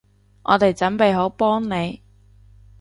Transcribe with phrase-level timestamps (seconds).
[0.41, 2.01] 我哋準備好幫你